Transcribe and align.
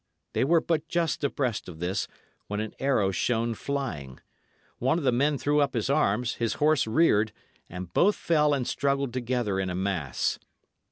They 0.33 0.43
were 0.43 0.61
but 0.61 0.87
just 0.87 1.23
abreast 1.23 1.69
of 1.69 1.77
this, 1.79 2.07
when 2.47 2.59
an 2.59 2.73
arrow 2.79 3.11
shone 3.11 3.53
flying. 3.53 4.19
One 4.79 4.97
of 4.97 5.03
the 5.03 5.11
men 5.11 5.37
threw 5.37 5.59
up 5.59 5.75
his 5.75 5.91
arms, 5.91 6.33
his 6.41 6.53
horse 6.55 6.87
reared, 6.87 7.31
and 7.69 7.93
both 7.93 8.15
fell 8.15 8.55
and 8.55 8.67
struggled 8.67 9.13
together 9.13 9.59
in 9.59 9.69
a 9.69 9.75
mass. 9.75 10.39